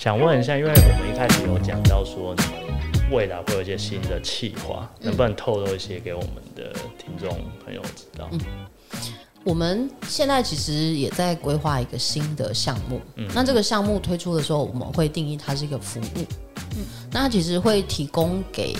[0.00, 7.28] 想问一下，因为我们一开始有讲到说，你们未来会有一些新的企划，能不能透露一些给我们的听众
[7.62, 8.26] 朋友知道？
[8.32, 8.40] 嗯，
[9.44, 12.98] 我们现在其实也在规划一个新的项目。
[13.16, 16.24] 嗯，那这个项目推出的时候，我们会定义它是一个服务。
[16.78, 18.74] 嗯，那它其实会提供给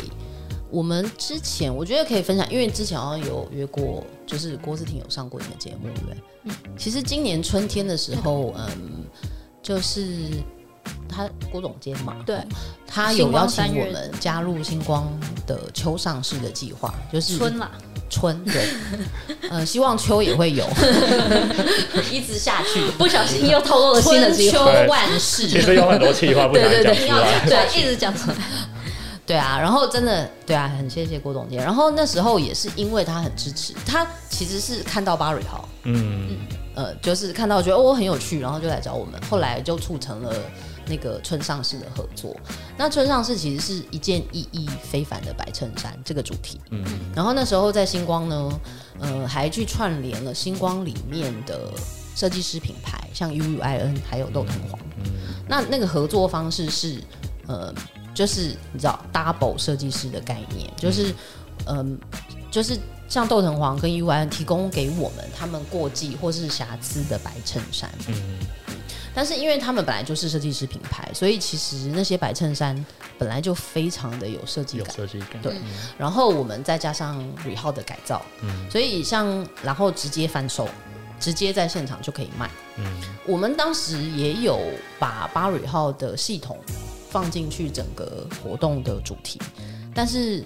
[0.71, 6.17] 我们之前，我觉得可以分享，因为之前好像有约过，就是郭思婷有上过你的节目，对不对？
[6.45, 9.05] 嗯，其实今年春天的时候，嗯，
[9.63, 10.31] 就是。
[11.09, 12.39] 他郭总监嘛，对，
[12.87, 15.07] 他有邀请我们加入星光
[15.47, 17.71] 的秋上市的计划，就是春啦，
[18.09, 18.69] 春对，
[19.51, 20.65] 呃，希望秋也会有，
[22.11, 28.37] 一直下去，不小心又透露了新的计划，春秋万事，其实有很多计划不想讲出来，对，一直讲出来，
[29.27, 36.39] 对啊，然后真的对啊，很谢谢郭总监，然后那时候也是因为他很支持，他其实是看到 Barry 好，嗯，
[36.81, 40.35] 呃，就是看到觉得哦很有趣，然后就来找我们，后来就促成了。
[40.87, 42.35] 那个村上市的合作，
[42.77, 48.61] 那村上市其实是一件意义非凡的白衬衫这个主题，嗯，然后那时候在星光呢，
[48.99, 51.71] 呃，还去串联了星光里面的
[52.17, 55.13] 设计师品牌，像 UUIN 还有豆藤黄，嗯，
[55.47, 57.01] 那那个合作方式是，
[57.47, 57.73] 呃，
[58.13, 61.15] 就是你知道 double 设计师的概念，就是，
[61.67, 62.77] 嗯，呃，就是
[63.11, 68.39] 像豆藤黄跟 UUIN 提供给我们他们过季或是瑕疵的白衬衫，嗯。
[69.13, 72.87] 但是因为他们本来就是设计师品牌，所以其实那些白衬衫
[73.19, 74.95] 本来就非常的有设计感。
[74.95, 75.43] 设计感。
[75.43, 75.57] 对。
[75.99, 80.69] 然后我们再加上 Rehouse 的改造，嗯，所以像然后直接翻售，
[81.19, 82.49] 直接在现场就可以卖。
[82.77, 83.03] 嗯。
[83.27, 84.61] 我们当时也有
[85.01, 86.57] 把巴 Rehouse 的系统
[87.11, 89.41] 放进去整个活动的主题，
[89.93, 90.45] 但是。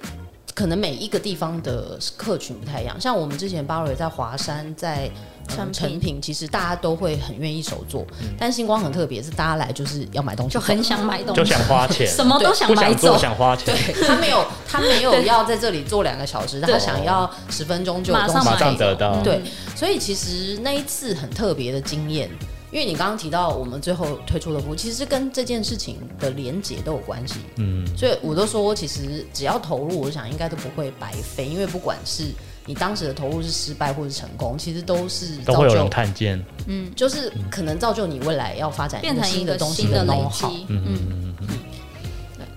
[0.54, 5.10] 可能每一个地方的客群不太一样，像我们之前 Barry 在华山，在
[5.48, 13.66] 成品，品，其实大家都会很愿意手做，嗯、但星光很特别，是大家来就是要买东西，就很想买东西，就想花钱，什么都想买走，想花钱。
[13.66, 19.20] 对，他没有，他没有要在这里做两个小时，他想要十分钟就马上马上得到。
[19.22, 19.42] 对，
[19.74, 22.30] 所以其实那一次很特别的经验。
[22.74, 27.36] 因为你刚刚提到我们最后推出的服务，其实跟这件事情的连结都有关系。
[27.54, 31.46] 嗯，所以我都说，其实只要投入，我想应该都不会白费。
[31.46, 32.24] 因为不管是
[32.66, 36.44] 你当时的投入是失败或是成功，其实都是都会有人看见。
[36.66, 40.50] 嗯，就是可能造就你未来要发展一个新的东西的 know-how。
[40.66, 41.48] 嗯嗯嗯嗯。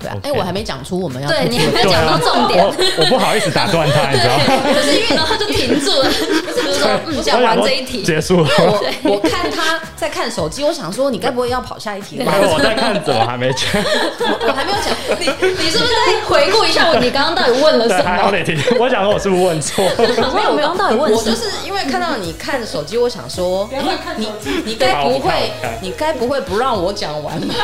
[0.07, 2.63] 对啊，哎，我还没讲出我们要对你还没讲到重点，
[2.97, 4.43] 我不好意思打断他， 你知道吗？
[4.73, 8.49] 可是因为然后他就停住了，就是说嗯，讲完这一题结束了。
[9.03, 12.33] 我我看他在看手机，我想说你该不会要跑下一题吧？
[12.41, 13.67] 我在看，怎么还没讲？
[14.47, 16.95] 我还没有讲，你你是不是在回顾一下我？
[16.99, 18.31] 你刚刚到底问了什么？
[18.79, 19.83] 我想说我是不是问错？
[19.97, 21.17] 没有，我刚刚到底问什么？
[21.17, 23.69] 我就是因为看到你看手机，我想说
[24.17, 24.27] 你
[24.65, 25.51] 你该不会
[25.81, 27.55] 你该不会不让我讲完吧？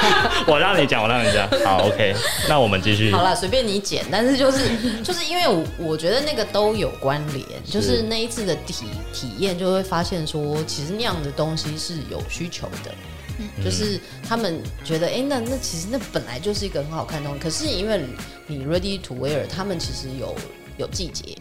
[0.47, 1.47] 我让你讲，我让你讲。
[1.65, 2.15] 好，OK。
[2.49, 3.11] 那我们继续。
[3.11, 4.69] 好了，随便你剪，但是就是
[5.03, 12.93] 就是因为我我觉得那个都有关联，就是那一次的体体验就会发现说，其实那样的东西是有需求的，
[13.39, 18.01] 嗯、就是他们觉得哎、欸，那那其实那本来就是一个很好看的东西，可是因为
[18.47, 20.35] 你 ready to wear，他们其实有
[20.77, 21.37] 有季节，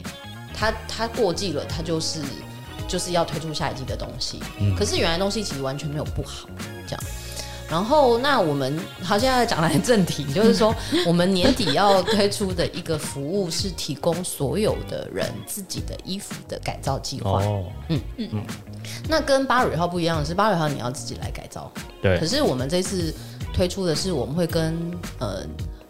[0.54, 2.20] 它它过季了，它就是
[2.86, 6.48] 就是要推出下一季的东西，嗯、可是原来东西其实完全没有不好，
[6.86, 7.02] 这样。
[7.72, 10.74] 然后，那我们好，现在讲来正题，就是说，
[11.06, 17.42] 我们年底要推出的一个服务是提供所有的人自己的衣服的改造计划。
[17.42, 18.44] 哦，嗯嗯嗯。
[19.08, 21.72] 那跟八蕊号不一样的是，八蕊号你要自己来改造。
[22.02, 22.18] 对。
[22.18, 23.10] 可是我们这次
[23.54, 24.78] 推出的是，我们会跟
[25.18, 25.42] 呃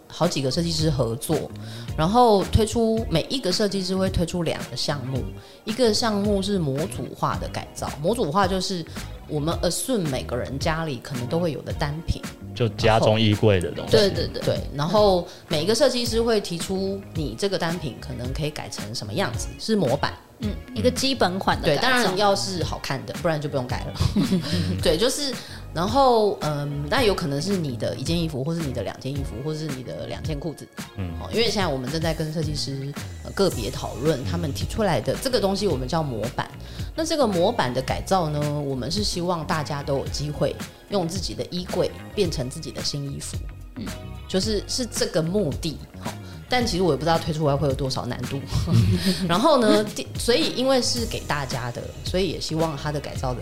[0.07, 1.51] 好几个设计师合作，
[1.97, 5.23] 然后推出每一个设计师会推出两个项目，
[5.65, 8.85] 一个项目是模组化的改造，模组化就是。
[9.29, 12.21] 我们 assume 每个人家里可能都会有的单品，
[12.53, 13.91] 就家中衣柜的东西。
[13.91, 21.67] 对对对对，然后每一个设计师会提出你这个单品可能可以改成什么样子，是模板，嗯，一个基本款的。
[21.67, 23.93] 对，当然要是好看的，不然就不用改了。
[24.83, 25.33] 对，就是。
[25.73, 30.67] 然后，嗯，那有可能是你的一件衣服，或是你的两件衣服，或是你的两件裤子，
[30.97, 32.93] 嗯，哦，因为现在我们正在跟设计师
[33.33, 36.47] 个别讨论，他们提出来的这个东西，我们叫模板。
[36.95, 40.55] 那这个模板的改造呢，我们是希望大家都有机会
[40.89, 43.35] 用自己的衣柜变成自己的新衣服，
[43.77, 43.85] 嗯，
[44.27, 46.13] 就是是这个目的，哈。
[46.47, 48.39] 但其实我也不知道推出来会有多少难度。
[49.27, 49.83] 然后呢，
[50.19, 53.39] 所以因为是给大家的，所以也希望它的改造的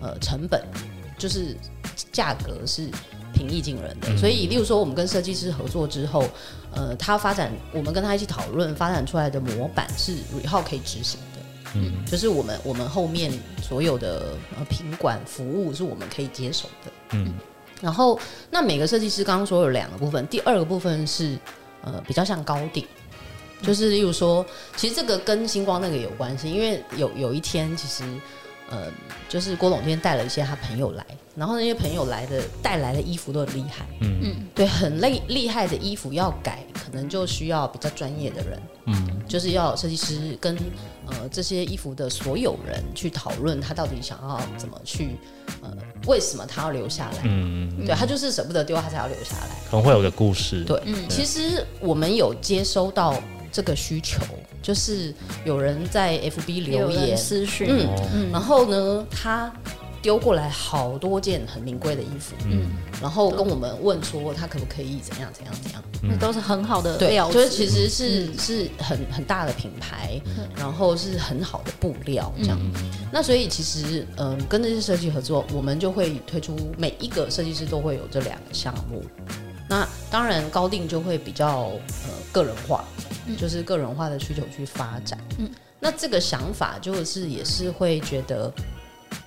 [0.00, 0.60] 呃成本。
[1.20, 1.54] 就是
[2.10, 2.88] 价格是
[3.34, 6.24] 平易近人的，嗯、所以例如说，我们跟设计师合作之后，
[6.72, 11.40] 呃，他发展，我们跟他一起讨论，发展出来的模板是 Rehouse 可以执行的，
[11.74, 13.30] 嗯，就是我们我们后面
[13.62, 17.34] 所有的呃品管服务是我们可以接手的，嗯，
[17.82, 18.18] 然后
[18.50, 21.38] 那每个设计师刚刚说有两个部分，第二个部分是
[21.82, 22.84] 呃比较像高定，
[23.62, 24.44] 就是例如说，
[24.74, 28.02] 其实这个跟星光那个有关系，因为有有一天其实。
[28.70, 28.86] 呃，
[29.28, 34.20] 就是郭总监带了一些他朋友来，然后那些朋友来的带来的衣服都很厉害，嗯。
[34.22, 40.56] 嗯，对，很厉厉害的衣服要改，可能就需要比较专业的人，嗯，就是要设计师跟
[41.06, 45.16] 呃这些衣服的所有人去讨论他到底想要怎么去，
[45.62, 45.76] 呃，
[46.06, 47.72] 为什么他要留下来，嗯。
[47.78, 53.20] 嗯，对他就是舍不得丢，他才要留下来，可能会有个故事，对，嗯，其实我们有接收到
[53.50, 54.22] 这个需求。
[54.62, 55.12] 就是
[55.44, 59.50] 有人在 FB 留言私讯，嗯，然后呢，他
[60.02, 62.66] 丢过来好多件很名贵的衣服，嗯，
[63.00, 70.20] 然后跟我们问说他可不可以怎样怎样怎样，那都是很好的料子，所以其实是是很很大的品牌，
[70.56, 72.60] 然后是很好的布料这样，
[73.10, 79.02] 那所以其实嗯，跟这些设计合作，我们就会推出每一个设计师都会有这两个项目，
[79.70, 81.70] 那当然高定就会比较
[82.04, 82.84] 呃个人化。
[83.38, 88.52] 就是个人化的需求去发展，嗯，那这个想法就是也是会觉得，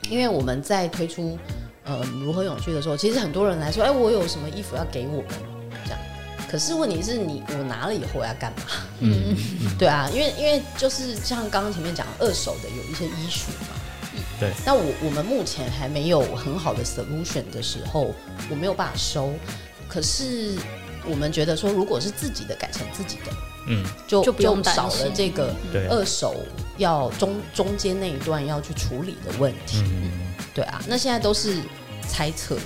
[0.09, 1.37] 因为我们在推出
[1.85, 5.29] 呃如何永续的时候，其实很多人来说，哎，我有什么衣服要给我们？
[5.85, 5.99] 这样，
[6.51, 8.63] 可是问题是你我拿了以后我要干嘛？
[8.99, 9.37] 嗯，
[9.79, 13.79] 对啊，因为因为就是像刚刚前面讲二手的有一些 issue 嘛，
[14.13, 18.13] 嗯，对，那我我们目前还没有很好的 solution 的时候，
[18.49, 19.31] 我没有办法收，
[19.93, 20.55] 可是
[21.05, 23.31] 我们觉得说，如果是自己的改成自己的。
[23.65, 25.55] 嗯，就就不用少了这个
[25.89, 26.35] 二手
[26.77, 29.81] 要中中间那一段要去处理的问题。
[29.85, 30.11] 嗯，
[30.53, 31.59] 对啊，那现在都是
[32.05, 32.57] 猜测。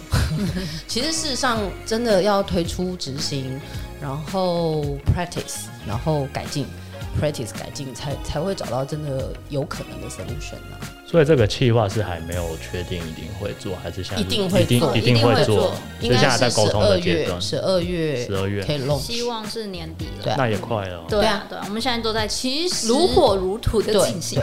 [0.87, 3.61] 其实事实上，真的要推出执行，
[4.01, 6.65] 然后 practice，然后改进
[7.21, 10.81] ，practice 改进，才才会找到真的有可能的 solution 啊。
[11.09, 18.61] 所以这个计划是还没有确定一定会做，还是像一定会做，一定会做，应该是十二月，十二月，十二月。
[18.61, 21.05] 可以弄，希望是年底了，对，那也快了。
[21.07, 24.37] 对啊，对啊，我们现在都在其实如火如荼的进行。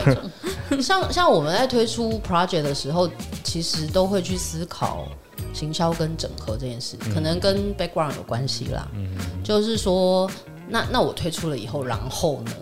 [0.70, 0.80] 中。
[0.80, 3.10] 像像我们在推出 project 的时候，
[3.42, 5.06] 其实都会去思考
[5.52, 8.88] 行销跟整合这件事，可能跟 background 有关系啦。
[8.94, 9.14] 嗯，
[9.44, 10.30] 就是说，
[10.66, 12.52] 那那我推出了以后，然后呢？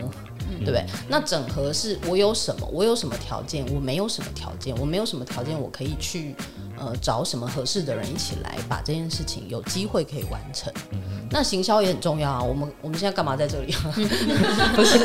[0.58, 0.84] 对不对？
[1.08, 2.68] 那整合是我有什么？
[2.72, 3.64] 我有什么条件？
[3.74, 4.76] 我没有什么条件？
[4.78, 5.58] 我没有什么条件？
[5.60, 6.34] 我可以去
[6.86, 10.72] 呃找什么合适的人一起来把这件事情有机会可以完成。
[11.30, 12.42] 那行销也很重要啊。
[12.42, 13.72] 我们我们现在干嘛在这里？
[14.74, 14.98] 不是，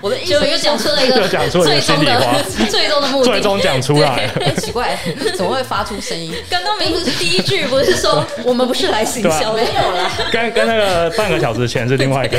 [0.00, 4.28] 我的意思 又讲出了一个最终的 最终的目的，最终讲出来。
[4.28, 4.98] 很，奇怪，
[5.36, 6.32] 怎么会发出声音？
[6.48, 9.52] 刚刚明明是第一句，不是说我们不是来行销？
[9.54, 10.10] 没有啦。
[10.30, 12.38] 跟跟那个半个小时前是另外一个。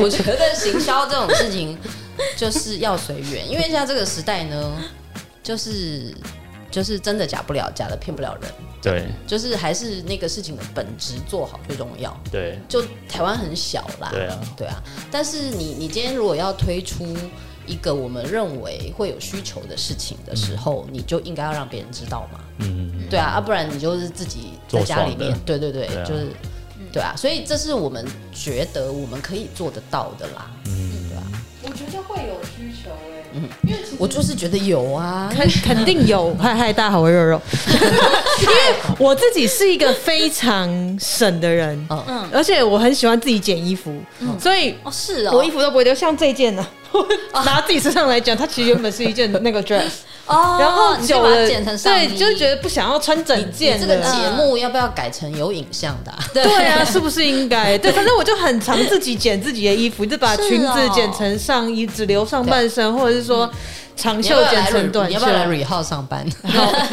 [0.00, 1.02] 我觉得行销。
[1.12, 1.76] 这种事情
[2.36, 4.72] 就是要随缘，因为现在这个时代呢，
[5.42, 6.14] 就是
[6.72, 8.50] 就是真的假不了，假的骗不了人。
[8.82, 12.12] 对，就是还是那个事情的本质做好最重要。
[12.32, 14.08] 对，就台湾很小啦。
[14.10, 14.82] 对啊，对啊。
[15.08, 17.06] 但是你你今天如果要推出
[17.64, 22.40] 一个我们认为会有需求的事情的时候，嗯、你就应该要让别人知道嘛。
[22.58, 25.32] 嗯，对啊，啊不然你就是自己在家里面。
[25.46, 26.28] 对对对，就是。
[26.92, 28.04] 对啊，所以这是我们
[28.34, 30.50] 觉得我们可以做得到的啦。
[30.66, 30.81] 嗯，
[33.34, 36.34] 嗯，因为我就是觉得有啊，肯肯定有。
[36.40, 37.42] 嗨嗨，大家好，我是肉肉。
[38.40, 38.54] 因为
[38.98, 40.68] 我自己是一个非常
[41.00, 46.66] 省的人，嗯，而且我很喜欢自己剪衣服，嗯、所以哦是哦，我衣服都不会丢，像这件呢。
[47.44, 49.90] 拿自己身上来讲，它其实原本是一件那个 dress，
[50.26, 53.80] 哦，然后久了，对，就觉得不想要穿整件。
[53.80, 56.12] 这个节目要不要改成有影像的？
[56.32, 57.76] 对啊，是不是应该？
[57.78, 63.50] 对，反正我就很常自己剪自己的衣服，就把裙子剪成上衣，只留上半身，或者是说
[63.96, 65.08] 长袖剪成短袖。
[65.08, 66.26] 你要不要来 Re 号上班？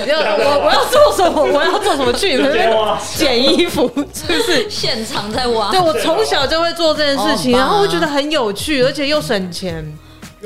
[0.08, 1.44] 要我我要做什么？
[1.44, 2.72] 我要做什么去那边
[3.15, 3.89] 剪衣服？
[4.13, 5.72] 是不 是现场在挖？
[5.72, 9.86] 对，我从小就会做这件事情，然后我觉得很有趣，而且又省钱。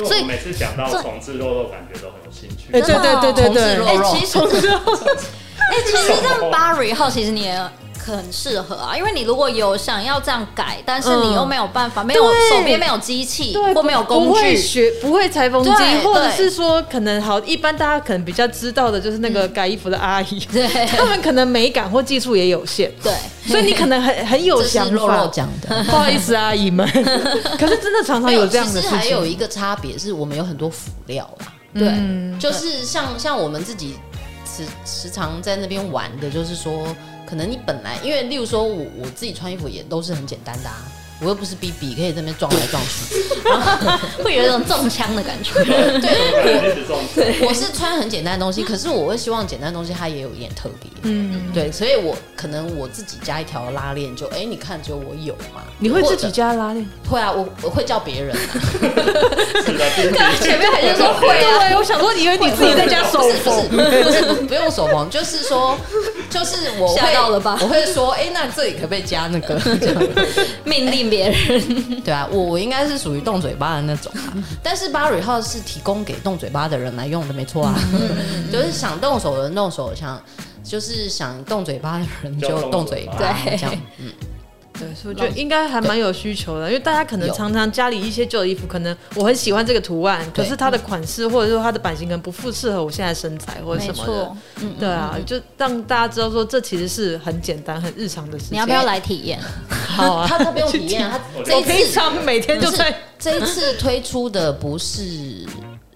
[0.06, 2.66] 所以每次讲到重置肉肉，感觉都很有兴趣。
[2.74, 7.56] 哎，对对对对对，哎，其实，哎，其实这样 Barry 号，其实你也
[8.12, 15.72] 很适合啊，因为你如果有想要这样改，但是你又没有办法，没有手边没有机器，或没有工具，不会学，不会裁缝机，
[16.04, 23.14] 或者是说可能好，一般大家可能比较知道的就是那个改衣服的阿姨，对， 他们可能美感或技术也有限， 对。
[23.46, 25.28] 所以你可能很很有想法，
[25.86, 26.88] 不好意思，阿姨们。
[27.60, 28.90] 可是真的常常有这样的事情。
[28.90, 33.96] 其实还有一个差别是我们有很多辅料啦，对，就是像像我们自己
[34.46, 36.72] 时时常在那边玩的，就是说，
[37.26, 40.86] 可能你本来因为例如说我我自己穿衣服也都是很简单的啊，
[41.22, 43.16] 我又不是 BB，可以在那边撞来撞去，
[44.24, 45.54] 会有一种中枪的感觉。
[45.64, 50.90] 对，我我是穿很简单的东西，可是我会希望简单的东西它也有一点特别。
[51.04, 55.64] 嗯，对，所以我可能我自己加一条拉链，就哎，你看，只有我有嘛？
[55.80, 56.86] 你会自己加拉链？
[57.10, 58.36] 会啊，我我会叫别人。
[60.42, 61.78] 前面还是说会啊？
[61.78, 65.78] 我想说，以为你自己在家手缝，不是不用手缝，就是说，
[66.30, 67.58] 就是我会到了吧？
[67.62, 69.60] 我会说，哎，那这里可不可以加那个？
[70.64, 72.02] 命令别人。
[72.04, 74.34] 对啊，我我应该是属于动嘴巴的那种啊。
[74.64, 77.76] 但是 Bar 号是提供给动嘴巴的人来用的，没错啊。
[78.52, 80.22] 就是想动手的人动手，想
[80.64, 84.12] 就是想动嘴巴的人就动嘴巴，对，这样，嗯。
[84.80, 94.36] 对，所以我觉得应该还蛮有需求的，因为大家可能常常家里一些旧的衣服，可能我很喜欢这个图案，可是它的款式或者说它的版型可能不符适合我现在身材或者什么的。
[94.62, 98.54] 嗯，对啊，就让大家知道说这其实是很简单、很日常的事情。
[98.54, 99.40] 你要不要来体验？
[99.70, 105.46] 好啊，他他不用体验，他 这一次每天就在这一次推出的不是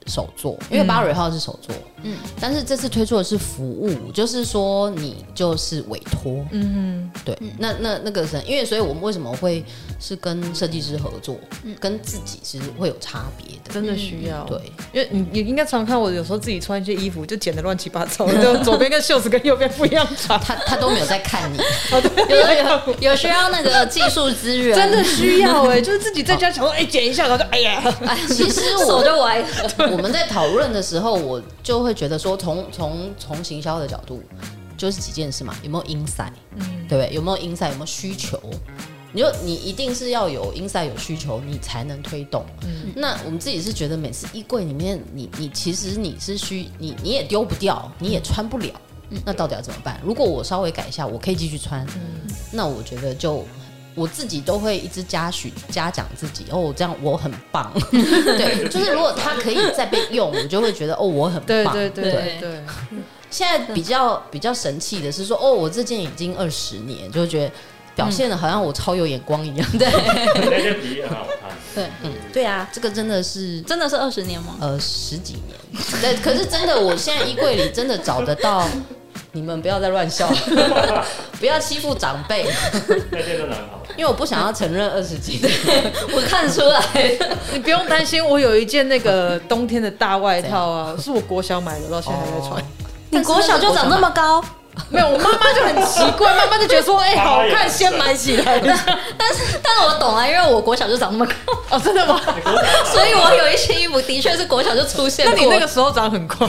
[0.08, 1.76] 手作，因为 Burberry 号是手作。
[2.04, 9.66] 嗯，但是这次推出的是服务，就是说你就是委托，嗯哼，对，那那那个是，因为所以我们为什么会
[10.00, 14.62] 是跟设计师合作，嗯，跟自己其实会有差别的，真的需要，对，
[14.94, 21.58] 因为你你应该常看我有时候自己穿一些衣服就剪的乱七八糟， 就左边跟袖子跟右边不一样长，他他都没有在看你，
[22.30, 29.44] 有有有需要那个技术资源，真的需要哎，就是自己在家想说哎剪一下，然后就哎呀，哎，其实我手就歪，
[29.98, 31.42] 我们在讨论的时候我。
[31.64, 34.24] 就会觉得说从，从从从行销的角度，
[34.78, 37.14] 就是几件事嘛，有没有 insight，嗯，对不对？
[37.14, 38.40] 有没有 insight，有没有需求？
[39.12, 42.46] 你就你一定是要有 insight，有需求，你才能推动。
[42.64, 48.72] 嗯，那我们自己是觉得，每次衣柜里面你，你你其实你是需你你也丢不掉，你也穿不了，
[49.10, 50.00] 嗯，那到底要怎么办？
[50.06, 52.22] 如果我稍微改一下，我可以继续穿，嗯，
[52.54, 53.44] 那我觉得就。
[53.98, 57.74] 我自己都会一直嘉许嘉奖自己哦，这样我很棒。
[57.90, 61.48] 对，就是如果它可以再被用，我就会觉得哦，我很棒。
[61.48, 62.64] 对对对对对。
[63.32, 67.52] 现在比较比较神奇的是说，哦，我这件已经二十年，就会觉得
[67.96, 69.68] 表现的好像我超有眼光一样。
[69.80, 69.90] 对，
[70.36, 71.50] 那件皮很好看。
[71.74, 74.56] 对，嗯，对啊，这个真的是真的是二十年吗？
[74.62, 75.58] 呃，十几年。
[76.02, 78.68] 对，可是真的，我现在衣柜里真的找得到。
[79.34, 80.28] 你们不要再乱笑，
[81.40, 82.46] 不要欺负长辈。
[83.96, 85.50] 因为我不想要承认二十几岁，
[86.16, 86.82] 我看出来。
[87.52, 92.64] 你不用担心，我有一件那个冬天的大外套啊，是我国小买的，到现在还在穿。
[93.10, 94.44] 你国小就长那么高？
[94.90, 98.60] 没有，我妈妈就很奇怪，妈妈就觉得说，哎，好看，先买起来。
[99.18, 101.34] 但是，但是我懂啊，因为我国小就长那么高。
[101.70, 102.20] 哦，真的吗？
[102.86, 105.26] 所以我有一些衣服的确是国小就出现。
[105.26, 106.48] 那你那个时候长很快。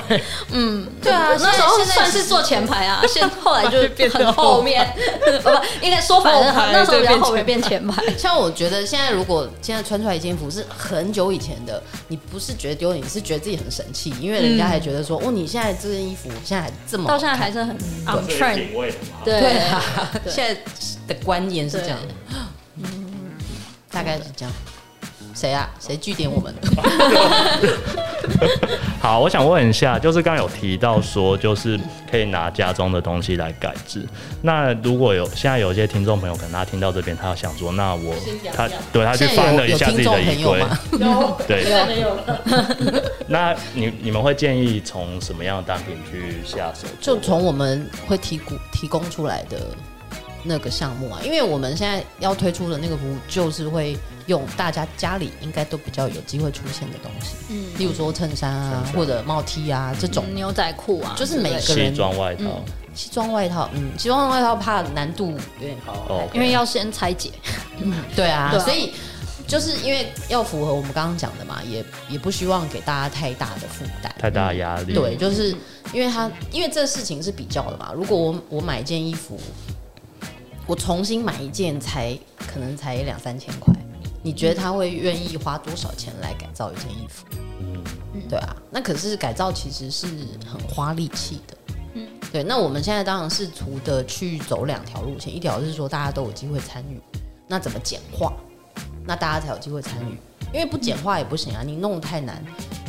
[0.52, 4.86] 嗯，对啊，那时候算是坐前排啊，现后来就变很后面。
[5.42, 5.50] 不，
[5.84, 8.02] 应该说反正那时候比较后面变前排。
[8.16, 17.76] 像我觉得现在如果现在穿出来一件衣服是很久以前的，你不是觉得丢脸，你是觉得自己很神气，因为人家还觉得说，哦，你现在这件衣服现在还这么，到现在还是很。
[18.26, 18.68] 对。
[19.24, 19.82] 对啊，
[20.28, 20.60] 现在
[21.06, 22.14] 的观念是这样的，
[22.76, 23.36] 嗯，
[23.90, 24.52] 大概是这样。
[25.38, 25.70] 谁啊？
[25.78, 26.52] 谁据点我们？
[29.00, 31.78] 好，我想问一下，就是刚刚有提到说，就是
[32.10, 34.04] 可以拿家中的东西来改制。
[34.42, 38.16] 那如果有现在有一些听众朋友，可能他听到这边，他想说，那我
[38.52, 40.60] 他对他去翻了一下自己的衣柜，
[41.46, 42.42] 对，没有了。
[43.28, 46.88] 那你你们会建议从什么样的单品去下手？
[47.00, 49.56] 就从我们会提供提供出来的。
[50.44, 60.24] 那个项目啊，因为我们现在要推出的那个服务，就是会用大家家里应该都比较有机会出现的东西，嗯，例如说衬衫啊，或者帽 T 啊这种。
[60.34, 62.44] 牛仔裤啊，就是每个人西装外套，
[62.94, 67.32] 西装外套，嗯，西装外套怕难度有点高哦，因为要先拆解，
[67.78, 68.92] 嗯，对啊，所以
[69.46, 75.56] 就是因为要符合我们刚刚讲的嘛，也也不希望给大家太大的负担，太大的压力，对，就是
[75.92, 79.40] 因为他因为这事情是比较的嘛，如果我我买一件衣服。
[80.66, 83.74] 我重新买一件才可能才两三千块，
[84.22, 87.24] 你觉得他会愿意花多少钱来改造一件衣服？
[87.60, 87.82] 嗯，
[88.28, 90.06] 对啊，那可是改造其实是
[90.46, 91.56] 很花力气的。
[91.94, 97.00] 嗯，对，那我们现在当然是图的去走两条路线，一条是说大家都有机会参与，
[97.46, 98.32] 那怎么简化？
[99.06, 100.18] 那大家才有机会参与，
[100.52, 102.44] 因为不简化也不行啊，你弄太难，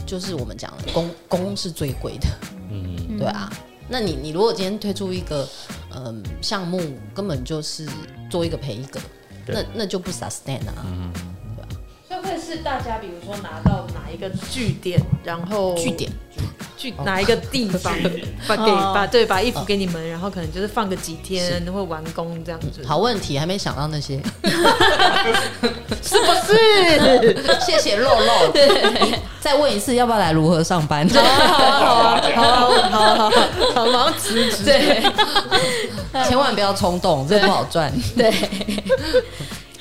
[0.05, 2.27] 就是我们讲的工工是最贵的。
[2.69, 3.51] 嗯，对啊。
[3.87, 5.47] 那你你如果今天推出一个
[5.95, 6.79] 嗯项目，
[7.15, 7.87] 根本就是
[8.29, 9.01] 做一个赔一个，对
[9.53, 11.67] 那那就不 sustain 啊，嗯，对吧？
[12.07, 16.11] 所以会是大家比如说拿到哪哪一个据点，然后据点。
[16.77, 17.93] 去哪一个地方
[18.47, 22.81] 把给把对把衣服给你们，然后可能就是放个几天会完工这样子。
[22.85, 24.17] 好问题，还没想到那些，
[26.01, 27.43] 是不是？
[27.59, 28.53] 谢谢肉肉。
[29.49, 31.07] 对，再问一次，要不要来如何上班？
[31.09, 33.29] 好啊好啊好啊好好好
[33.73, 34.63] 好，马上辞职。
[34.63, 35.03] 对，
[36.27, 37.91] 千万不要冲动，这不好赚。
[38.15, 38.31] 对。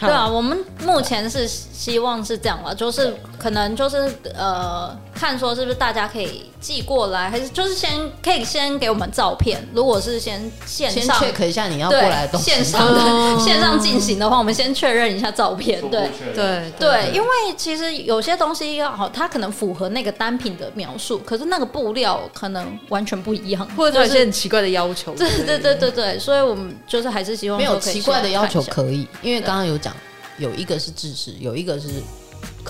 [0.00, 7.90] 对啊，我们目前是希望是这样吧，就是可能就是呃，看说是不是大家可以寄过来，还是就是先
[8.22, 9.60] 可以先给我们照片。
[9.74, 15.80] 如果是先线上先 check 一下你要过来的东西，线上的 线上进行的话，我们先确认一下照片。
[15.90, 25.12] 对对对，因为其实有些东西好，它可能符合那个单品的描述，可是那个布料可能完全不一样，或者有些很奇怪的要求。
[25.14, 29.92] 对对对对对，所以我们就是还是希望没有奇怪的要求可以，因为刚刚有讲。
[30.38, 31.88] 有一个是制式，有一个是，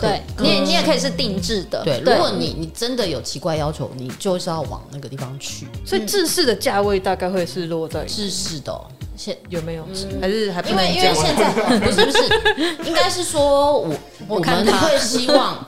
[0.00, 1.82] 对，你也你也可以是定制的。
[1.84, 5.66] 对，如果你你真的有奇怪要求，你就是要往那个地方去。
[5.84, 8.80] 所以制式的价位大概会是落在制式的，
[9.16, 9.86] 现有没有？
[10.20, 13.94] 还是还因为因为现在不是不是，应该是说我
[14.28, 15.66] 我们会希望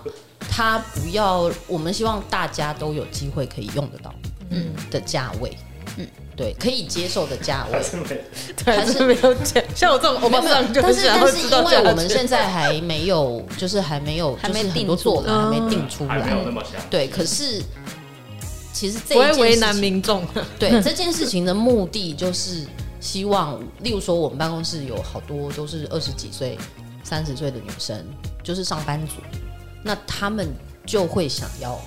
[0.48, 4.14] 他不要，我们希望大家都有机会可以用得到，
[4.50, 5.56] 嗯的价位。
[6.40, 7.72] 对，可以接受的价位，
[8.64, 9.62] 还是没有减。
[9.76, 16.16] 像我这种，我们但是但是因为我们现在还没有，就是还没有，还没定做的，还没定出来，
[16.88, 17.62] 对，可是
[18.72, 20.26] 其实这不会为难民众。
[20.58, 22.64] 对这件事情的目的，就是
[23.00, 26.56] 希望，例如说，我们办公室有好多都是二十几岁、
[27.04, 28.02] 三十岁的女生，
[28.42, 29.16] 就是上班族，
[29.84, 30.48] 那他们
[30.86, 31.78] 就会想要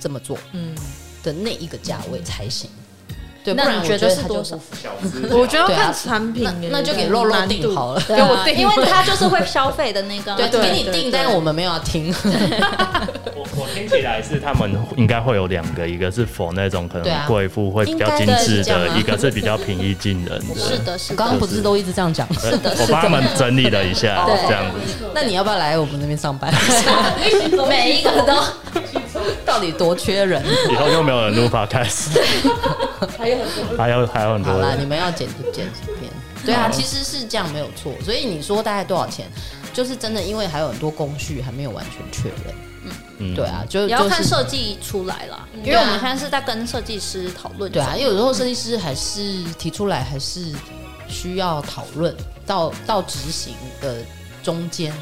[0.00, 0.74] 这么做，嗯，
[1.22, 2.68] 的那一个价位才行。
[3.44, 4.58] 对，那你觉得是多少？
[5.30, 12.14] 我觉得要看产品，那就给肉肉定好了，给我定，因为他就是会消费的那个，对，给你定，但是我们没有要听。
[13.34, 20.54] 我我听起来是他们应该会有两个，一个是 for 那种可能贵妇会比较精致的，一个是比较平易近人的。
[20.60, 21.14] 是的，是。
[21.14, 22.26] 刚刚不是都一直这样讲？
[22.34, 25.04] 是的，我帮他们整理了一下，这样子。
[25.14, 26.52] 那你要不要来我们那边上班？
[27.68, 28.81] 每一个都。
[29.46, 30.44] 到底多缺人？
[30.70, 32.18] 以后就没有人录 Podcast。
[33.18, 34.52] 还有很多，还有还有很多。
[34.52, 36.10] 好啦，你们要剪就剪几片。
[36.44, 37.92] 对啊，其实是这样没有错。
[38.04, 39.26] 所以你说大概多少钱？
[39.72, 42.54] 就是真的，因为还有很多工序还没有完全确认。
[43.18, 45.48] 嗯，对啊，就也要看设计出来了。
[45.64, 47.70] 因为我们现在是在跟设计师讨论。
[47.70, 50.52] 对啊，因为有时候设计师还是提出来，还是
[51.08, 52.14] 需要讨论。
[52.44, 53.98] 到到执行的
[54.42, 54.92] 中间，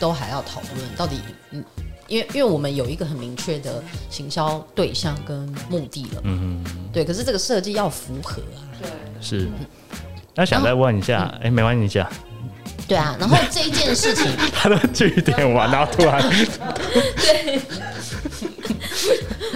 [0.00, 1.62] 都还要讨论到底嗯。
[2.08, 5.38] 因为因为我们有一个很明确的行销对象跟
[5.68, 8.88] 目的了，嗯嗯，对，可是这个设计要符合啊，对，
[9.20, 9.48] 是。
[10.34, 12.10] 那想再问一下，哎，没关系，你讲。
[12.86, 16.20] 对啊，然后这一件事情，他的据点完，然后突然，
[17.16, 17.58] 对，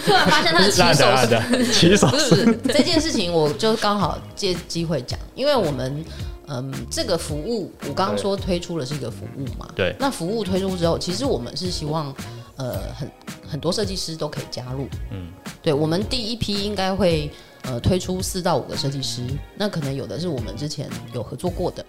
[0.06, 6.04] 突然发现他的起手是起手是这件事情， 我就刚好借机会讲，因为我们。
[6.50, 9.68] 嗯，这个服务我刚刚说推出了是一个服务嘛？
[9.76, 9.94] 对。
[9.98, 12.10] 那服务推出之后，其实我们是希望，
[12.58, 13.10] 呃，很
[13.48, 14.86] 很多设计师都可以加入。
[15.10, 15.32] 嗯。
[15.62, 17.30] 对，我们第一批应该会
[17.62, 21.84] 呃推出四到五个设计师，那可能有的是我们之前有合作过的，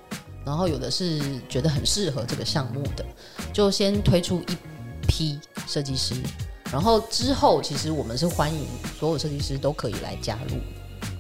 [0.46, 3.06] 然后有的是觉得很适合这个项目的，
[3.54, 4.58] 就先推出一
[5.08, 6.16] 批设计师，
[6.72, 8.68] 然后之后其实我们是欢迎
[9.00, 10.58] 所有设计师都可以来加入。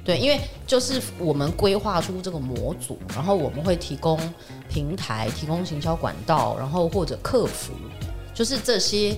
[0.04, 4.20] 对，因为就是我们规划出这个模组，然后我们会提供
[4.68, 7.74] 平台、提供行销管道，然后或者客服，
[8.34, 9.16] 就是这些，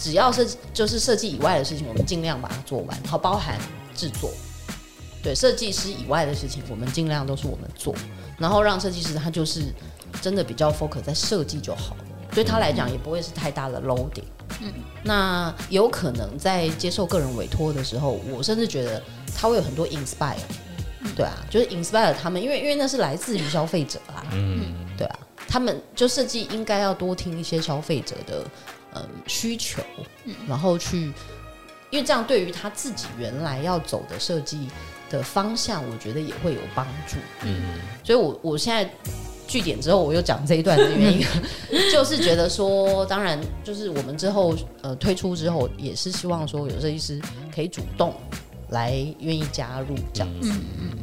[0.00, 3.58] 只要是就是设计以外的事情，我们尽量把它做完，然后包含
[3.94, 4.30] 制作。
[5.22, 7.94] 对，设计师以外的事情，我们尽量都是我们做，
[8.38, 9.74] 然后让设计师他就是
[10.22, 14.22] 真的比较 focus 在设计就好了，对他来讲也不会是太大的 loading。
[14.60, 19.02] 嗯，那有可能在接受个人委托的时候，我甚至觉得
[19.36, 20.36] 他会有很多 inspire，
[21.16, 24.72] 对啊，就是 inspire 他们，因为因为那是来自于消费者啊，嗯，
[25.48, 28.44] 他们就设计应该要多听一些消费者的
[28.94, 29.82] 嗯需求，
[30.46, 31.12] 然后去，
[31.90, 34.68] 因为这样对于他自己原来要走的设计
[35.10, 38.88] 的方向，我觉得也会有帮助，嗯，所以我我现在。
[39.50, 41.26] 据点之后，我又讲这一段的原因，
[41.90, 47.18] 就是觉得说，当然就是我们之后呃推出之后，也是希望说有设计师
[47.50, 48.14] 可以主动
[48.68, 50.50] 来愿意加入这样子。
[50.50, 50.98] 嗯嗯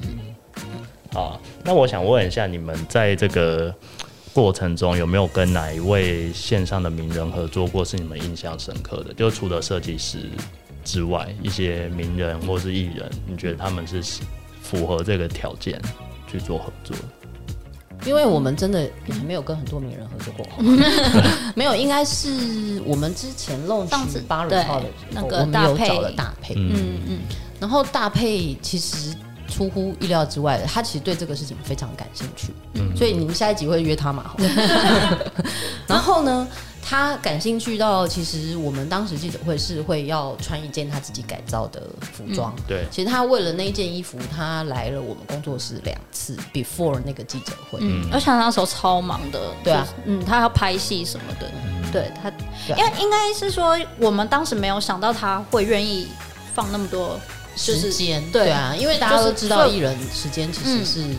[0.58, 0.86] 嗯。
[1.12, 3.74] 好，那我想问一下，你们在这个
[4.36, 9.14] 过程中有没有跟哪一位线上的名人合作过，是你们印象深刻的？
[9.14, 10.30] 就除了设计师
[10.84, 14.04] 之外，一些名人或是艺人，你觉得他们是
[14.62, 15.82] 符合这个条件
[16.30, 16.94] 去做合作？
[18.06, 20.46] 因为我们真的也没有跟很多名人合作过，
[21.56, 27.20] 没有，应该是我们之前弄去巴瑞号的那个我们有找了大配，嗯嗯，
[27.58, 29.16] 然后搭配其实
[29.56, 34.36] 出乎意料之外的，他其实对这个事情非常感兴趣，嗯，所以你们下一集会约他嘛？
[35.88, 36.46] 然后呢？
[36.88, 42.54] 他感兴趣到，其实我们当时记者会是会要穿一件他自己改造的服装。
[42.58, 42.64] 嗯。
[42.68, 47.80] 对，其实他为了那一件衣服，他来了我们工作室两次，before 那个记者会。
[47.82, 49.52] 嗯，而且他那时候超忙的。
[49.64, 51.50] 对啊，嗯，他要拍戏什么的。
[51.66, 52.30] 嗯、对他，
[52.78, 56.08] 因为应该是说，我们当时没有想到他会愿意
[56.54, 57.20] 放那么多
[57.56, 58.24] 时间。
[58.32, 61.02] 对啊，因为大家都知道艺人时间其实是。
[61.02, 61.16] 嗯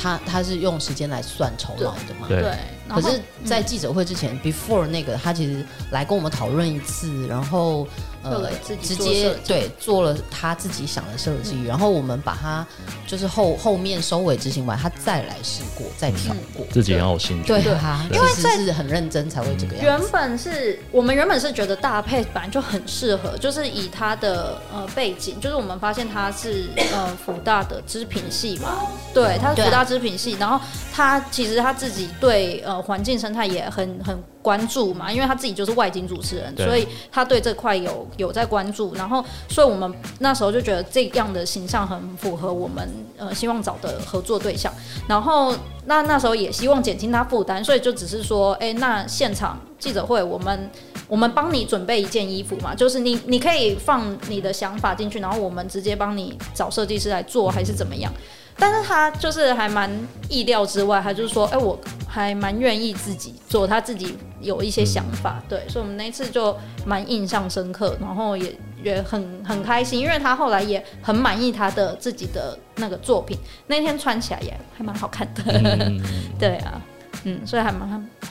[0.00, 2.28] 他他是用时间来算酬劳的嘛？
[2.28, 2.40] 对。
[2.88, 7.84] 可是，在记者会之前、嗯、，before 那个，他其实来跟我们讨论一次，然后
[8.22, 8.50] 呃，
[8.82, 12.66] 直接对做了他自己想的设计、嗯，然后我们把他
[13.06, 17.46] 就是后后面收尾执行完，他再来试过，再调过，自己很有兴趣。
[17.46, 17.62] 对。
[17.78, 19.84] 他，因为是很认真才会这个样子。
[19.84, 28.78] 原本是我们原本是觉得搭配本来就很适合，就是以他的呃背景，就是我们发现他是呃福大的织品系嘛，
[29.14, 30.58] 对，他是福大织品系，然后
[30.92, 32.78] 他其实他自己对呃。
[32.88, 38.94] 环境生态也很很关注嘛，因为他自己就是外景主持人，所以他对这块有有在关注。
[38.94, 44.72] 然后，所以我们那时候就觉得这样的形象很符合我们呃希望找的合作对象。
[45.06, 50.70] 然后，那那时候也希望减轻他负担，所以就只是说，哎，那现场记者会，我们
[51.08, 58.10] 我们帮你准备一件衣服嘛，就是你你可以放你的想法进去，然后我们直接帮你找设计师来做，还是怎么样？
[58.58, 59.90] 但是他就是还蛮
[60.28, 76.02] 意料之外，他就是说，哎、欸，我还蛮愿意自己做，他自己有一些想法，嗯、对，所以我们那一次就蛮印象深刻，然后也也很很开心，因为他后来也很满意他的自己的那个作品，那天穿起来也还蛮好看的，嗯、
[76.38, 76.82] 对啊，
[77.22, 77.88] 嗯，所以还蛮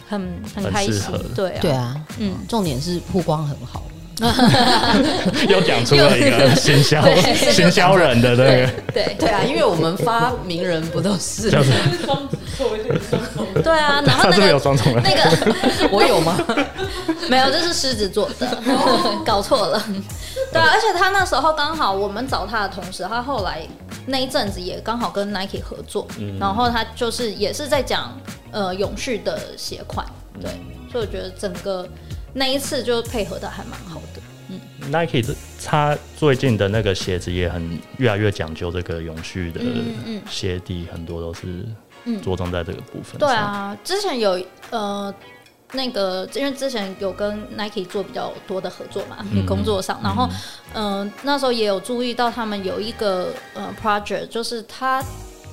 [0.10, 0.94] 很很开心，
[1.34, 3.84] 对啊，对啊，嗯，重点是曝光很好。
[5.48, 7.02] 又讲出了一个行销
[7.52, 11.72] 行销人的那个对对，对对啊，因为我们发明人不都是就是
[12.04, 12.72] 双子座，
[13.62, 16.36] 对啊，然后那个是有双重人那个我有吗？
[17.30, 18.58] 没有，这是狮子座的，
[19.24, 19.80] 搞错了。
[20.52, 23.62] 对啊，而且他那时候刚好我们找他的同时，他后来
[24.08, 28.20] 那一阵子也刚好跟 Nike 合作，嗯、然后他就是也是在讲
[28.52, 30.04] 呃永续的鞋款，
[30.42, 30.50] 对，
[30.92, 31.88] 所以我觉得整个。
[32.34, 34.60] 那一次就配合的还蛮好的，嗯
[34.92, 35.34] ，Nike 这
[35.66, 39.60] 他最近的那个鞋子也很越来越讲究这个永续的
[40.30, 41.66] 鞋底，很多都是
[42.22, 43.18] 着重在这个部分。
[43.18, 45.14] 对啊，之前有呃
[45.72, 50.30] 那个，因为之前有跟 Nike 做比较多的合作嘛，你工作上，然后
[50.74, 55.04] 嗯、呃、那时候也有注意到他们有一个呃 project，就是他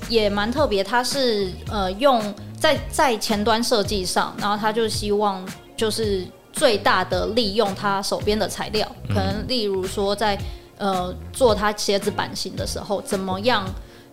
[0.09, 6.27] 也蛮特别，他是呃用在在前端设计上，然后他就希望就是。
[6.55, 10.39] 最大的利用他手边的材料，可能例如说在
[10.79, 13.65] 呃做他鞋子版型的时候，怎么样？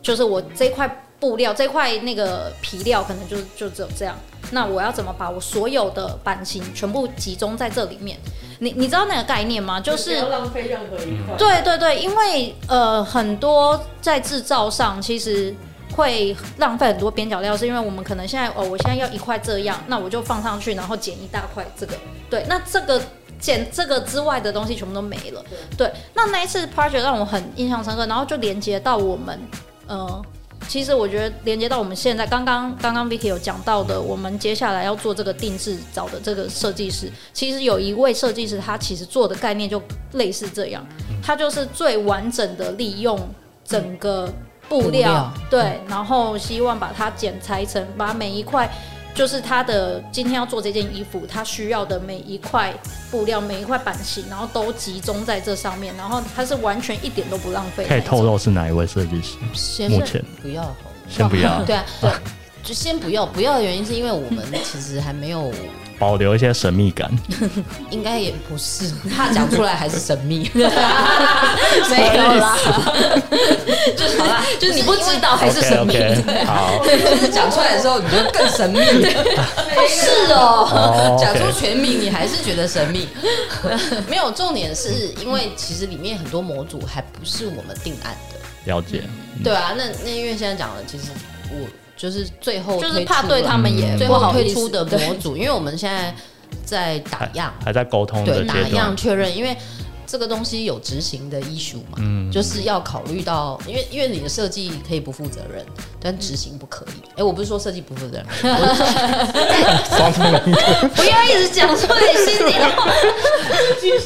[0.02, 4.16] 就是我这块布料，这块那个皮料，可能就就只有这样。
[4.50, 8.18] 那我要怎么把我所有的版型全部集中在这里面？
[8.60, 9.80] 你你知道那个概念吗？
[9.80, 11.36] 就是不要浪费任何一块。
[11.38, 15.56] 对对对，因为呃很多在制造上其实。
[15.92, 21.94] 会浪费很多边角料，是因为我们可能现在哦，我现在要一块这样，那我就放上去，然后剪一大块这个，
[22.30, 23.02] 对，那这个
[23.40, 29.40] 剪这个之外的东西全部都没了，对，对，那那一次 project 让我很印象深刻，然后就连接到我们，
[29.88, 30.22] 呃，
[30.68, 39.82] 其实我觉得连接到我们现在刚刚刚刚 Vicky 有讲到的，我们接下来要做这个定制找的这个设计师，其实有一位设计师，他其实做的概念就
[40.14, 40.86] 类似这样，
[41.22, 43.20] 他就是最完整的利用
[43.66, 44.32] 整个。
[44.72, 48.72] 布料对，然后希望把它剪裁成，把每一块
[49.14, 52.74] 就是它的今天要做这件衣服，它需要的每一块
[53.12, 57.86] 布料、每一块版型，然后都集中在这上面，然后它是完全一点都不浪费。
[57.86, 59.90] 可以透露是哪一位设计师？
[59.90, 60.74] 目前不要，
[61.10, 61.62] 先不要。
[61.66, 62.10] 对啊，对，
[62.64, 63.26] 就先不要。
[63.26, 65.52] 不要的原因是因为我们其实还没有。
[66.02, 67.12] 保留一些神秘感，
[67.92, 70.68] 应该也不是，怕讲出来还是神秘， 没有
[72.42, 72.58] 啦，
[73.96, 74.18] 就是
[74.60, 75.96] 就是你不知道还是神秘。
[76.44, 78.80] 好，就是讲出来的时候你觉得更神秘，
[79.88, 83.08] 是哦，讲出全名你还是觉得神秘，
[84.10, 89.04] 没有，重点是因为其实里面很多模组还不是我们定案的，了解，
[89.44, 91.04] 对啊，那那因为现在讲的其实
[91.52, 91.68] 我。
[92.02, 96.12] 就是最后就是怕对他们也不好推出的模组，因为我们现在
[96.66, 99.38] 在打样，还在沟通，对，打样确认。
[99.38, 99.56] 因为
[100.08, 105.64] 这个东西有执行的 issue 嘛，嗯，就是要考虑到，因为因为你的设计可以不负责任，
[106.02, 107.02] 但执行不可以。
[107.12, 108.26] 哎、欸，我不是说设计不负责任，
[110.96, 112.92] 不要一直讲出你心里的话。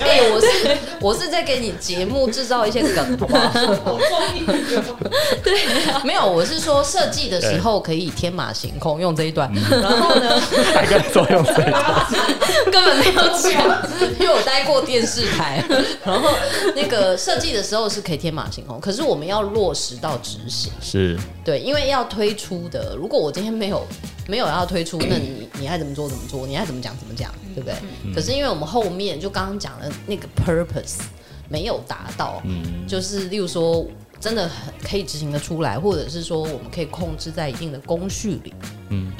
[0.02, 3.52] 哎、欸，我是我是在给你节目制造一些梗，好不好？
[5.44, 5.54] 对，
[6.04, 10.40] 没有，我是说设计的时候可以天马行空用这一段，然后呢，
[10.74, 12.06] 还可以作用这一段，
[12.72, 13.52] 根本没有讲，
[14.20, 15.64] 因为我待过电视台。
[16.04, 16.30] 然后
[16.76, 21.18] 那个设计的时候是可以天马行空，可是我们要落实到执行，是。
[21.44, 22.96] 对，因为要推出的。
[22.96, 23.86] 如果我今天没有
[24.28, 27.76] 没有要推出，那你你爱怎么做怎么做，你爱怎么讲怎么讲，对不对？
[28.04, 31.00] 嗯、可是因为我们后面就刚刚讲的那个 purpose
[31.50, 33.86] 没有达到，嗯，就是例如说
[34.20, 38.54] 真的很可以执行的出来，或者是说我们可以控制在一定的工序里，
[38.90, 39.12] 嗯，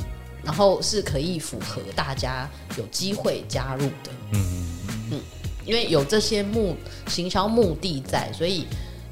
[0.44, 4.68] 然后是可以符合大家有机会加入的，嗯
[5.12, 5.22] 嗯。
[5.66, 6.76] 因为有这些目
[7.08, 8.68] 行销目的在，所以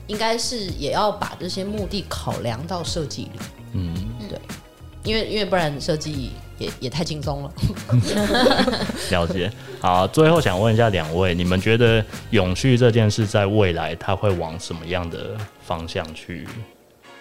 [0.08, 3.40] 应该是也要把这些目的考量到设计里。
[3.74, 3.94] 嗯，
[4.30, 4.40] 对，
[5.04, 7.52] 因为因为不然设计也也太轻松了。
[9.12, 9.52] 了解。
[9.80, 16.48] 好，最后想问一下两位，你们觉得永续这件事在未来它会往什么样的方向去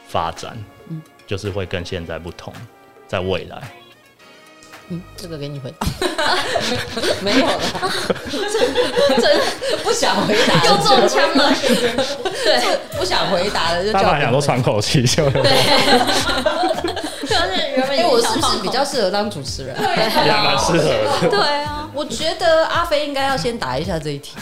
[0.07, 0.57] 发展？
[0.89, 2.53] 嗯，就是会跟现在不同，
[3.09, 3.63] 在未来。
[4.89, 5.87] 嗯，这个给你回答，
[7.23, 7.61] 没有了，
[8.31, 9.41] 真真
[9.83, 11.51] 不想回答，又中枪了，
[12.45, 15.43] 对，不想回答了，就大家想都喘口气，就对，
[17.23, 19.77] 就是原本，因为我是不是比较适合当主持人？
[19.77, 19.87] 对，
[20.27, 21.29] 也蛮适合的。
[21.31, 24.33] 对啊，我觉得阿飞应该要先答一下这一题，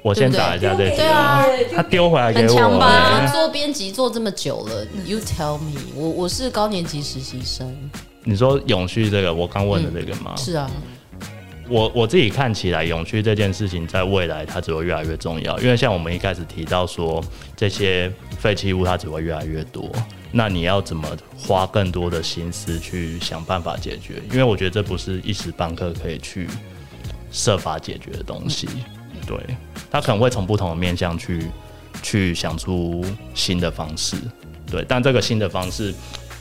[0.00, 7.90] 我先答一下这一题，对啊，他丢回来给我，做编辑做这么久了，You tell me，我我是高年级实习生。
[8.28, 10.34] 你说永续这个，我刚问的这个吗？
[10.36, 10.68] 嗯、是啊，
[11.68, 17.22] 我我自己看起来，永续这件事情在未来它只会越来越重要，因为像我们一开始提到说，
[17.56, 19.88] 这些废弃物它只会越来越多，
[20.32, 21.08] 那你要怎么
[21.38, 24.14] 花更多的心思去想办法解决？
[24.32, 26.48] 因为我觉得这不是一时半刻可以去
[27.30, 28.66] 设法解决的东西，
[29.24, 29.38] 对，
[29.88, 31.48] 它可能会从不同的面向去
[32.02, 34.16] 去想出新的方式，
[34.68, 35.94] 对，但这个新的方式。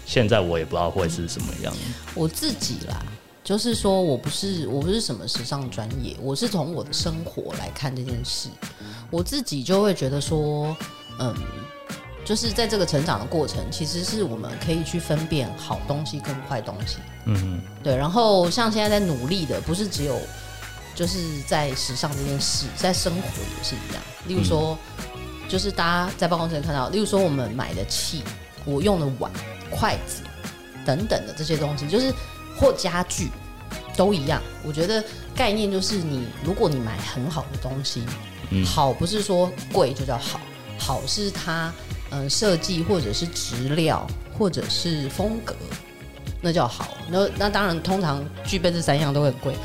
[0.06, 1.74] 现在我也不知道会是什么样。
[2.14, 3.04] 我自己啦，
[3.44, 8.50] 就是说我不是我不是什么时尚专业，我是从我的生活来看这件事。
[9.12, 10.76] 我自己就会觉得说，
[11.20, 11.34] 嗯，
[12.24, 16.98] 就是在这个成长的过程，其实是我们可以去分辨好东西跟坏东西。
[17.26, 17.96] 嗯哼，对。
[17.96, 20.20] 然后像现在在努力的，不是只有
[20.96, 24.04] 就是在时尚这件事，在生活也是一样。
[24.28, 24.78] 例如说，
[25.48, 28.24] 就是大家在办公室看到，例如说我们买的器，
[28.66, 29.32] 我用的碗。
[29.70, 30.22] 筷子
[30.86, 32.14] 等等的这些东西，就是
[32.58, 33.30] 或家具
[33.98, 34.42] 都一样。
[34.64, 35.04] 我觉得
[35.36, 38.04] 概念就是你，如果你买很好的东西，
[38.52, 40.40] 嗯、好不是说贵就叫好，
[40.78, 41.74] 好是它
[42.12, 44.06] 嗯设计或者是质料
[44.38, 45.56] 或者是风格，
[46.46, 46.88] 那叫好。
[47.10, 49.56] 那那当然，通常具备这三样都会很贵，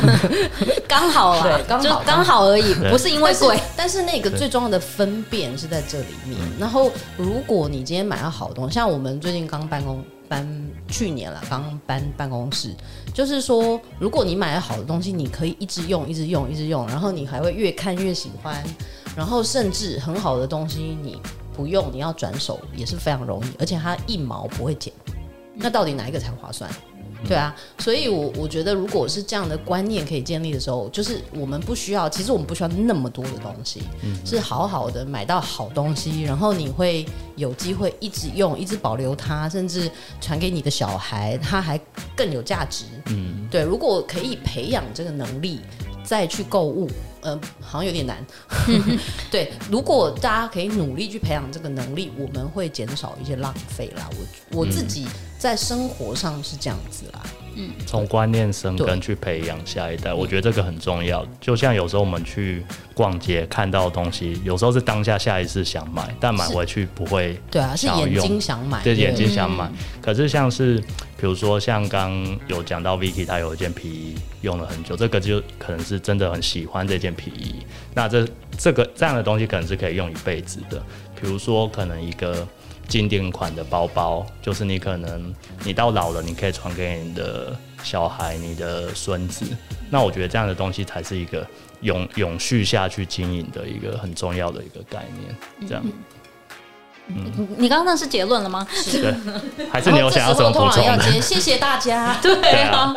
[0.88, 3.60] 刚好啊，对，刚好刚好而已，不是因为贵。
[3.76, 6.38] 但是那个最重要的分辨是在这里面。
[6.58, 10.48] 然后，如果你今天买到好东西，像我们最近刚办公搬，
[10.88, 12.74] 去年了刚搬办公室，
[13.12, 18.64] 就是说，如果你买了好的东西，你可以一直用，一直用，一直用，然后你还会越看越喜欢，
[19.14, 21.20] 然后甚至很好的东西你
[21.54, 24.92] 不用，你要转手也是非常容易，而且它一毛不会减。
[25.54, 26.70] 那到底哪一个才划算？
[27.26, 39.90] 对啊，所以我我觉得，如果是这样的观念可以建立的时候，就是我们不需要，其实我们不需要那么多的东西，嗯、是好好的买到好东西，然后你会有机会一直用，一直保留它，甚至
[40.20, 41.80] 传给你的小孩，它还
[42.14, 42.84] 更有价值。
[43.06, 45.60] 嗯，对，如果可以培养这个能力，
[46.04, 46.90] 再去购物。
[47.22, 48.22] 呃，好像有点难。
[49.32, 54.10] 对，如果大家可以努力去培养这个能力，我们会减少一些浪费啦。
[54.50, 55.06] 我我自己
[55.44, 57.20] 在生活上是这样子啦。
[57.56, 61.22] 嗯，从观念生根去培养下一代，我觉得这个很重要。
[61.38, 67.38] 就像有时候我们去逛街看到的东西，有时候是当下下意识想买，但买回去不会。
[67.50, 69.70] 对啊，是眼睛想买，对，眼睛想买。
[70.00, 70.82] 可是像是
[71.24, 77.14] 比如说像刚有讲到 Vicky，他有一件皮衣用了很久，这个就可能是真的很喜欢这件。
[77.14, 80.84] 皮衣，那这这个这样的东西可能是可以用一辈子的。
[81.18, 82.46] 比如说，可能一个
[82.88, 85.34] 经典款的包包，就是你可能
[85.64, 89.46] 你到老了，你可以传给你的小孩、你的孙子。
[89.88, 91.46] 那我觉得这样的东西才是一个
[91.80, 95.34] 永永续下去经营的一个很重要的一个概念。
[95.66, 95.82] 这样，
[97.08, 98.66] 嗯你刚刚那是结论了吗？
[98.72, 99.14] 是 的，
[99.70, 101.02] 还是你有想要什么补充的？
[101.20, 102.16] 谢谢大家。
[102.22, 102.94] 对啊，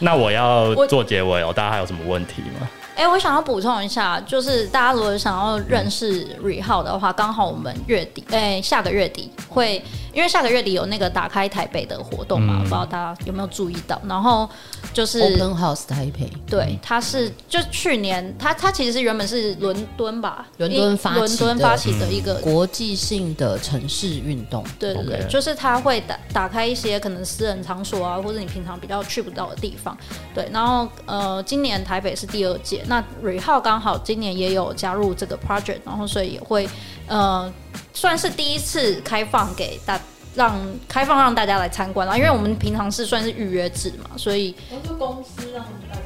[0.00, 2.68] 那我要做结尾哦，大家还有什么问题吗？
[2.96, 14.00] 哎、欸，我想要补充一下，就是大家如果想要认识 Rehouse 的话，刚好我们月底，哎、欸，下个月底会，因为下个月底有那个打开台北的活动嘛，嗯、不知道大家有没有注意到？
[14.06, 14.48] 然后
[14.92, 29.98] 就是 Open House 台北，对，它是就去年他他其实是原本是伦敦吧，伦敦发伦敦发起的一个国际性的城市运动，对对对就是他会打打开一些可能私人场所啊，或者你平常比较去不到的地方，
[30.32, 32.83] 对，然后呃，今年台北是第二届。
[32.86, 36.68] 那瑞浩刚好今年也有加入这个 project，然后所以也会
[37.06, 37.52] 呃
[37.92, 40.00] 算是第一次开放给大
[40.34, 46.03] 让开放让大家来参观啦，因为我们平常是算是预约制嘛，所以都是公司让大家。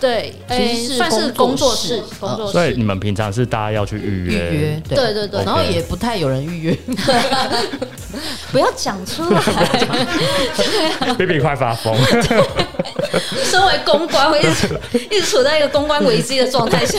[0.00, 2.52] 对，其实是工作室，工作室。
[2.52, 6.78] 所以你们平常是大家要去预约，预约，对对对，对，然后也不太有人预约，
[8.50, 9.40] 不要讲出来，
[11.18, 11.94] B B 快发疯。
[13.44, 16.98] 身为公关，会一直一直处在一个公关危机的状态下，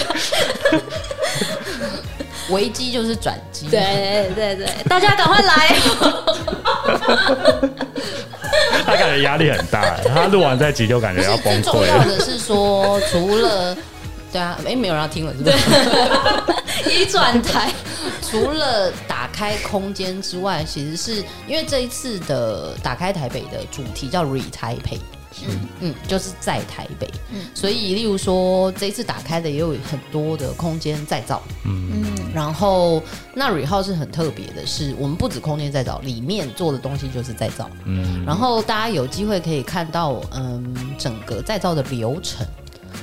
[2.50, 3.68] 危机就是转机。
[3.70, 5.76] 对对对，大家赶快来！
[8.86, 11.64] 他感觉压力很大，他录完这集就感觉要崩溃。
[11.64, 13.76] 最重要的是说，除了
[14.32, 16.90] 对啊，哎，没有人要听了，是不是？
[17.02, 17.70] 一转台。
[18.22, 25.00] 除了打开空间之外，其实是因为这一次的打开台北的主题叫 Re Taipei。
[25.48, 25.60] 嗯。
[25.82, 31.90] 嗯，就是在台北，嗯，所以例如说这一次打开的也有很多的空间再造，嗯。
[31.94, 33.02] 嗯，然后
[33.34, 42.46] 那 Rehouse 是很特别的是，我们不止空间再造，里面做的东西就是再造，嗯，然后大家有机会可以看到，嗯，整个再造的流程。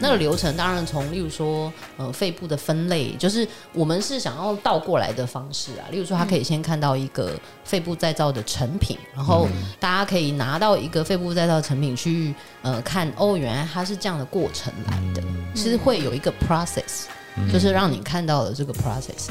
[0.00, 5.86] 那个流程当然从，例如说，呃，肺部的分类，就是我们是想要倒过来的方式啊。
[5.90, 7.32] 例如说，他可以先看到一个
[7.64, 9.48] 肺部再造的成品，然后
[9.80, 15.22] 大家可以拿到一个肺部再造的成品去，呃，看哦，原来它是这样的过程来的，
[15.54, 17.04] 是会有一个 process，
[17.52, 19.28] 就是让你看到了这个 process。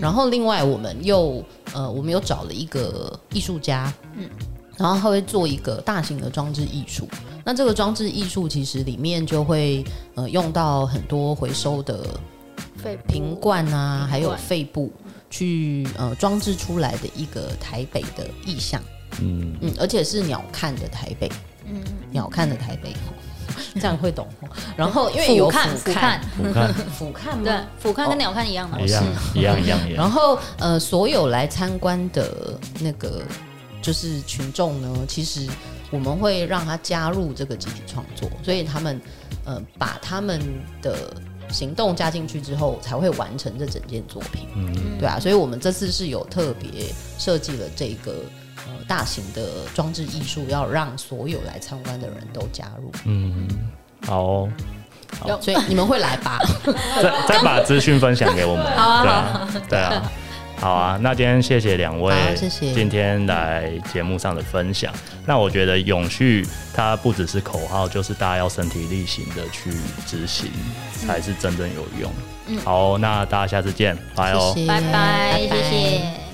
[0.00, 4.28] 然后另外，我们又，呃，我们又找了一个艺术家，嗯。
[4.76, 7.08] 然后他会做一个大型的装置艺术，
[7.48, 9.82] 那这个装置艺术其实里面就会
[10.16, 12.04] 呃用到很多回收的
[12.76, 14.92] 肺瓶罐啊，还有肺部
[15.30, 18.82] 去呃装置出来的一个台北的意象，
[19.22, 21.26] 嗯嗯，而且是鸟瞰的台北，
[21.64, 22.94] 嗯鸟瞰的台北，
[23.76, 24.28] 这样会懂。
[24.76, 28.78] 然后因为有俯瞰俯瞰俯瞰俯瞰 对俯瞰跟鸟瞰一样嘛？
[28.78, 29.02] 一样
[29.34, 29.80] 一样一样。
[29.94, 33.22] 然后呃所有来参观的那个。
[33.80, 35.48] 就是群众呢，其实
[35.90, 39.00] 我们会让他加入这个集体创作，所以他们
[39.44, 40.40] 呃把他们
[40.82, 41.14] 的
[41.50, 44.46] 行动加进去之后，才会完成这整件作品。
[44.54, 48.16] 嗯，对啊，所以我们这次是有特别设计了这个
[48.66, 52.92] 呃大型的装置艺术，要让所有来参观的人都加入。
[53.06, 53.48] 嗯，
[54.06, 54.48] 好哦，
[55.20, 56.38] 好，所以你们会来吧？
[57.00, 58.66] 再再把资讯分享给我们。
[58.76, 60.12] 好啊，对啊，对啊。
[60.60, 64.92] 好啊，那今天谢谢两位，谢谢今天来节目上的分享。
[65.24, 66.44] 那我觉得永续
[66.74, 69.70] 它不只是口号，就是大家要身体力行的去
[70.06, 70.50] 执行，
[71.06, 72.12] 才是真正有用。
[72.48, 76.27] 嗯，好，那大家下次见，拜哦，拜拜，谢谢。